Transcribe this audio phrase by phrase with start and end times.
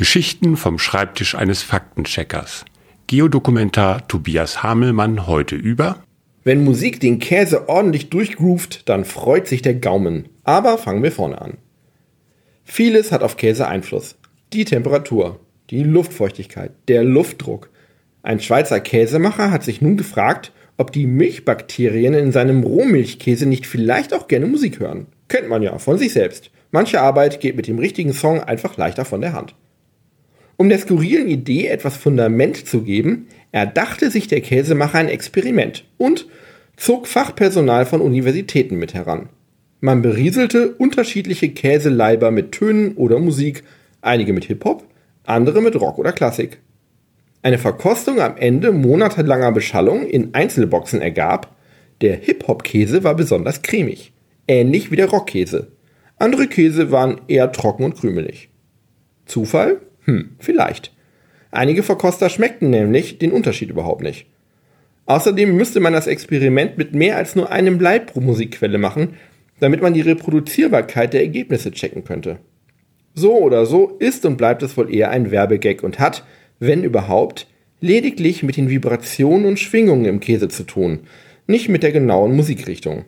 [0.00, 2.64] Geschichten vom Schreibtisch eines Faktencheckers.
[3.06, 6.02] Geodokumentar Tobias Hamelmann heute über
[6.42, 10.30] Wenn Musik den Käse ordentlich durchgroovt, dann freut sich der Gaumen.
[10.42, 11.58] Aber fangen wir vorne an.
[12.64, 14.16] Vieles hat auf Käse Einfluss.
[14.54, 17.68] Die Temperatur, die Luftfeuchtigkeit, der Luftdruck.
[18.22, 24.14] Ein Schweizer Käsemacher hat sich nun gefragt, ob die Milchbakterien in seinem Rohmilchkäse nicht vielleicht
[24.14, 25.08] auch gerne Musik hören.
[25.28, 26.50] Kennt man ja von sich selbst.
[26.70, 29.54] Manche Arbeit geht mit dem richtigen Song einfach leichter von der Hand.
[30.60, 36.26] Um der skurrilen Idee etwas Fundament zu geben, erdachte sich der Käsemacher ein Experiment und
[36.76, 39.30] zog Fachpersonal von Universitäten mit heran.
[39.80, 43.64] Man berieselte unterschiedliche Käseleiber mit Tönen oder Musik,
[44.02, 44.84] einige mit Hip-Hop,
[45.24, 46.58] andere mit Rock oder Klassik.
[47.40, 51.56] Eine Verkostung am Ende monatelanger Beschallung in Einzelboxen ergab,
[52.02, 54.12] der Hip-Hop-Käse war besonders cremig,
[54.46, 55.68] ähnlich wie der Rockkäse.
[56.18, 58.50] Andere Käse waren eher trocken und krümelig.
[59.24, 59.80] Zufall?
[60.10, 60.92] Hm, vielleicht.
[61.52, 64.26] Einige Verkoster schmeckten nämlich den Unterschied überhaupt nicht.
[65.06, 69.14] Außerdem müsste man das Experiment mit mehr als nur einem Blei pro Musikquelle machen,
[69.60, 72.38] damit man die Reproduzierbarkeit der Ergebnisse checken könnte.
[73.14, 76.24] So oder so ist und bleibt es wohl eher ein Werbegag und hat,
[76.58, 77.46] wenn überhaupt,
[77.80, 81.00] lediglich mit den Vibrationen und Schwingungen im Käse zu tun,
[81.46, 83.04] nicht mit der genauen Musikrichtung.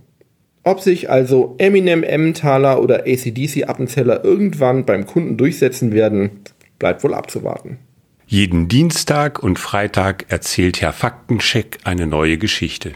[0.64, 6.30] Ob sich also Eminem Emmentaler oder ACDC Appenzeller irgendwann beim Kunden durchsetzen werden,
[6.82, 7.78] bleibt wohl abzuwarten.
[8.26, 12.94] Jeden Dienstag und Freitag erzählt Herr Faktencheck eine neue Geschichte.